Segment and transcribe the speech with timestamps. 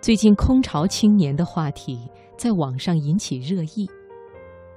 [0.00, 3.86] 最近空巢青年的话题在网上引起热议。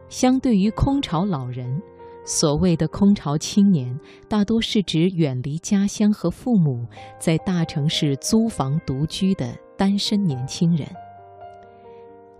[0.10, 1.82] 相对于空巢老人，
[2.26, 3.98] 所谓的空巢青年，
[4.28, 6.86] 大多是指远离家乡和父母，
[7.18, 10.86] 在大城市租房独居的单身年轻人。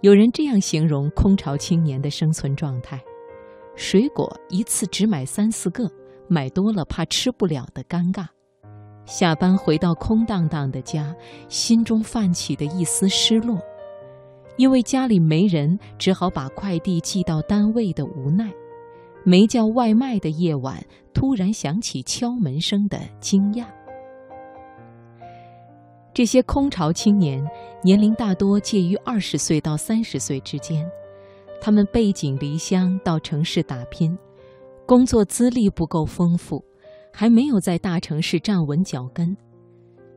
[0.02, 3.02] 有人这样形容空巢青年的生存状态：
[3.78, 5.90] 水果一次只买三四个，
[6.28, 8.26] 买多了怕吃不了的尴尬；
[9.06, 11.16] 下班回到空荡荡的家，
[11.50, 13.60] 心中泛起的一丝失落，
[14.58, 18.48] 因为家里没人，只好把快递寄到单位的无奈；
[19.24, 23.66] 没叫外卖的夜晚，突然响起敲门声的惊讶。
[26.14, 27.44] 这些空巢青年
[27.84, 30.88] 年龄大多介于二十岁到三十岁之间，
[31.60, 34.18] 他们背井离乡到城市打拼，
[34.86, 36.64] 工作资历不够丰富，
[37.14, 39.38] 还没有在大城市站稳脚跟。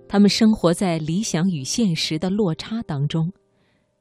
[0.08, 3.32] 他们生活在理想与现实的落差当中，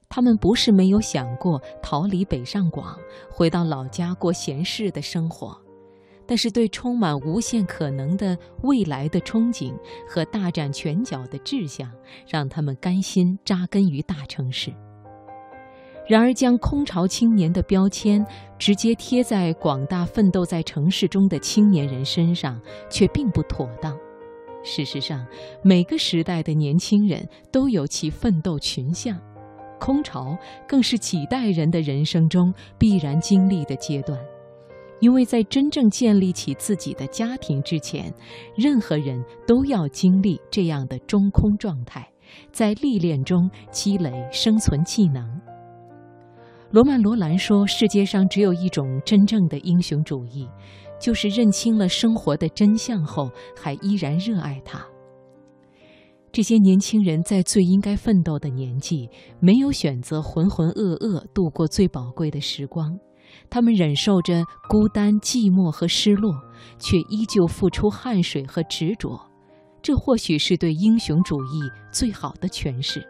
[0.08, 2.97] 他们不是没有想过逃离北上广，
[3.30, 5.59] 回到老家过闲适的生活。
[6.28, 9.72] 但是，对充满无限可能的未来的憧憬
[10.08, 11.91] 和大展拳脚的志向，
[12.28, 14.73] 让他们甘心扎根于大城市。
[16.08, 18.23] 然而，将空巢青年的标签
[18.59, 23.97] 直接贴在广大奋斗在城市中的青年人身上，却并不妥当。
[24.64, 25.25] 事实上，
[25.64, 29.20] 每个时代的年轻人都有其奋斗群像，
[29.80, 34.19] 空巢更是几代人的人生中必然经历的阶段。
[35.02, 38.14] 因为在真正建立起自己的家庭之前，
[38.56, 42.08] 任何人都要经历这样的中空状态，
[42.52, 45.23] 在历练中积累生存技能。
[46.76, 50.45] 罗曼·罗兰说：“世界上只有一种真正的英雄主义，
[51.00, 54.86] 就是认清了生活的真相后，还依然热爱它。”
[56.34, 59.09] 这些年轻人在最应该奋斗的年纪，
[59.40, 63.00] 没有选择浑浑噩噩度过最宝贵的时光。
[63.50, 66.34] 他们忍受着孤单、寂寞和失落，
[66.78, 69.18] 却依旧付出汗水和执着。
[69.81, 73.02] 这或许是对英雄主义最好的诠释。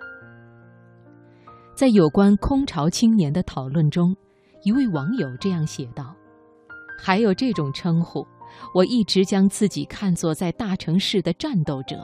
[1.75, 4.16] 在有关空巢青年的讨论中，
[4.63, 6.16] 一位网友这样写道
[6.97, 8.25] ：“还有这种称呼，
[8.74, 11.97] 我一直将自己看作在大城市的战斗者。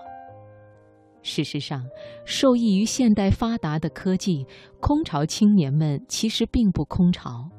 [1.21, 1.85] 事实上，
[2.25, 4.45] 受益于现代发达的科技，
[4.81, 7.49] 空巢青年们其实并不空巢。”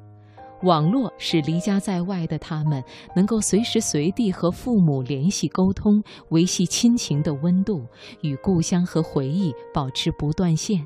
[0.61, 2.81] 网络使离家在外的他们
[3.15, 7.85] 能够随时随地和父母联系沟通，维系亲情的温度，
[8.21, 10.85] 与故乡和回忆保持不断线。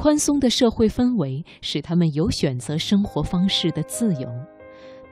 [0.00, 4.30] 宽松的社会氛围使他们有选择生活方式的自由，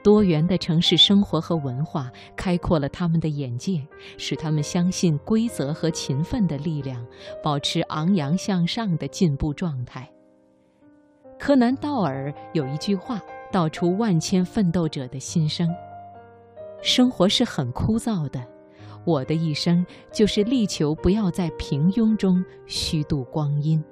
[0.03, 3.85] 多元的城市生活和文化开阔了他们的眼界，
[4.17, 7.05] 使他们相信规则和勤奋的力量，
[7.43, 10.11] 保持昂扬向上的进步状态。
[11.37, 13.21] 柯南·道尔有一句话。
[13.51, 15.67] 道出万千奋斗者的心声。
[16.83, 18.39] 生活是很枯燥的，
[19.03, 23.83] 我的一生就是力求不要在平庸中虚度光阴。